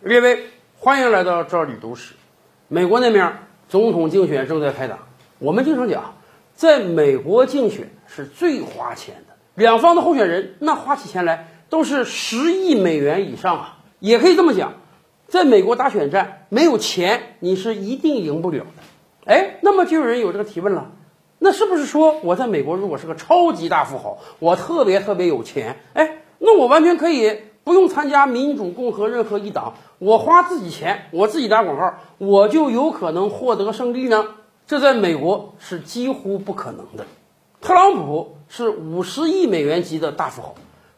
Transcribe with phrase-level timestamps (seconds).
[0.00, 0.44] 列位，
[0.78, 2.14] 欢迎来到这里读史。
[2.68, 3.36] 美国那面
[3.68, 4.96] 总统竞选正在开打，
[5.40, 6.14] 我们经常讲，
[6.54, 13.78] 在美国竞选是最花钱的，两方的候选人那花起钱来都是十亿美元以上啊。
[13.98, 14.74] 也可以这么讲，
[15.26, 19.32] 在美国打选战没有钱你是一定赢不了的。
[19.32, 20.92] 哎，那么就有人有这个提问了，
[21.40, 27.36] 那是不是说我在美国如果是个超级大富豪，我特别特别有钱，哎，那我完全可以
[27.68, 34.24] 不用参加民主、共和任何一党，我花自己钱，我自己打广告，我就有可能获得胜利呢？
[34.66, 37.04] 这在美国是几乎不可能的。
[37.60, 40.54] 特朗普是五十亿美元级的大富豪，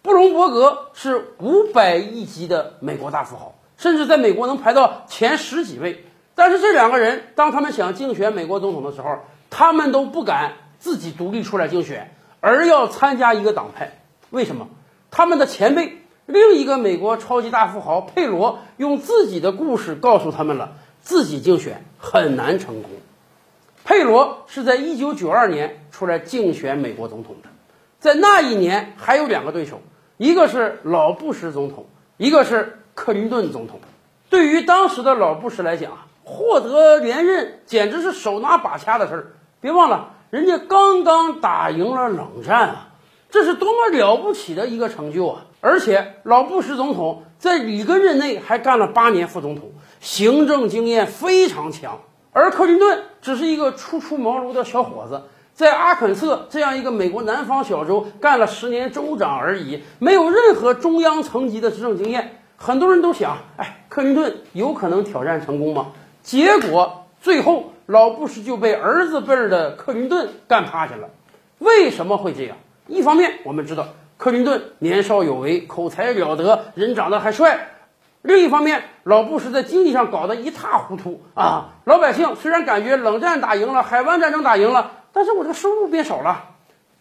[0.00, 6.06] 布隆伯格是五百亿级的美国大富豪，甚至在美国能排到前十几位。
[6.34, 9.18] 但是这两个人，当他们想竞选美国总统的时候，
[9.50, 13.98] 他们都不敢自己独立出来竞选，而要参加一个党派。
[14.30, 14.68] 为什么？
[15.10, 22.90] 他们的前辈，另一个美国超级大富豪佩罗，用自己的故事告诉他们了，自己竞选很难成功。
[23.84, 27.50] 佩罗是在一九九二年出来竞选美国总统的，
[27.98, 29.82] 在那一年还有两个对手，
[30.16, 31.84] 一个是老布什总统，
[32.16, 33.80] 一个是克林顿总统。
[34.30, 39.26] 对于当时的老布什来讲啊，获得连任简直是手拿把掐的事儿。
[39.60, 42.88] 别忘了，人家刚刚打赢了冷战啊，
[43.30, 45.44] 这是多么了不起的一个成就啊！
[45.64, 52.00] 而且老布什总统在里根任内还干了八年副总统，行政经验非常强。
[52.32, 55.22] 而克林顿只是一个初出茅庐的小伙子，
[55.54, 62.42] 在阿肯色这样一个美国南方小州干了十年州长而已，没有任何中央层级的执政经验。
[62.58, 65.92] 很多人都想，哎，克林顿有可能挑战成功吗？
[66.22, 71.08] 结果最后老布什就被儿子辈儿的克林顿干趴下了。
[71.58, 72.58] 为什么会这样？
[72.86, 73.88] 一方面我们知道
[74.24, 77.58] 克林顿年少有为，口才了得，人长得还帅；
[78.22, 81.74] 另一方面，老布什在经济上搞得一塌糊涂啊！
[81.84, 86.42] 老百姓虽然感觉冷战打赢了，海湾战争打赢了，但是我这个收入变少了。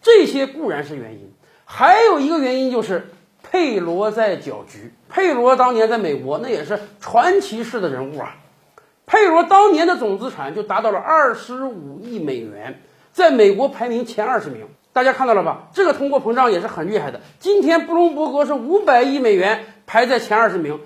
[0.00, 1.32] 这些固然是原因，
[1.64, 3.08] 还有一个原因就是。
[3.50, 4.92] 佩罗在搅局。
[5.08, 8.36] 佩罗当年在美国那也是传奇式的人物啊。
[9.06, 12.80] 佩罗当年的总资产就达到了二十五亿美元，
[13.10, 14.66] 在美国排名前二十名。
[14.98, 15.68] 大家看到了吧？
[15.72, 17.20] 这个通货膨胀也是很厉害的。
[17.38, 20.80] 今天布隆伯格是五百亿美元排在前二十名，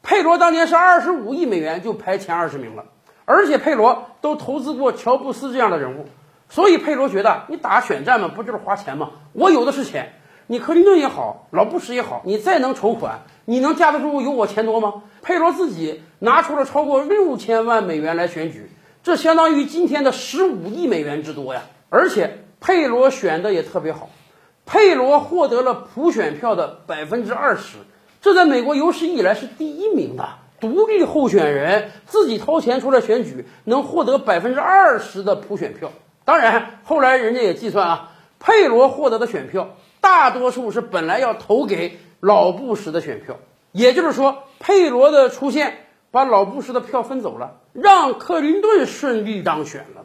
[0.00, 2.84] 佩罗当年是二十五亿美元就排前二十名了。
[3.24, 6.06] 而且佩罗都投资过乔布斯这样的人物，
[6.48, 9.10] 所以佩罗觉得你打选战嘛，不就是花钱吗？
[9.32, 10.12] 我有的是钱。
[10.46, 15.02] 你克林顿也好，老布什也好，你再能筹款，你能架得住有我钱多吗？
[15.20, 18.70] 佩罗自己拿出了超过六千万美元来选举，
[19.02, 21.62] 这相当于今天的十五亿美元之多呀！
[21.90, 24.10] 而且佩罗选的也特别好，
[24.66, 27.78] 佩罗获得了普选票的百分之二十，
[28.20, 30.28] 这在美国有史以来是第一名的。
[30.60, 35.92] 独立候选人自己掏钱出来选举，能获得百分之二十的普选票。
[36.24, 39.76] 当然，后来人家也计算啊，佩罗获得的选票。
[40.00, 43.36] 大多数是本来要投给老布什的选票，
[43.70, 50.04] 也就是说，佩罗的出现把老布什的票分走了，让克林顿顺利当选了。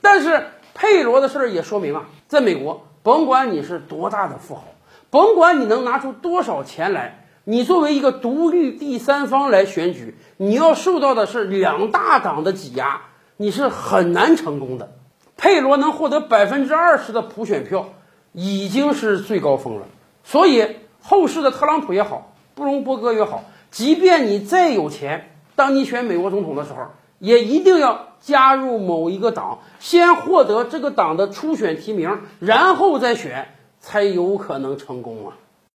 [0.00, 4.64] 但是佩罗的事儿也说明啊，在美国，甭管你是多大的富豪，
[5.08, 13.02] 甭管你能拿出多少钱来，你作为一个独立第三方来选举，你要受到的是两大党的挤压，
[13.36, 14.92] 你是很难成功的。
[15.36, 17.88] 佩罗能获得百分之二十的普选票。
[18.36, 19.86] 已经是最高峰了，
[20.24, 20.66] 所以
[21.00, 26.88] 后世的特朗普也好，布隆伯格也好，即便你再有钱，当你选美国总统的时候，
[27.24, 33.48] 也一定要加入某一个党，先获得这个党的初选提名，然后再选，
[33.80, 35.32] 才有可能成功啊。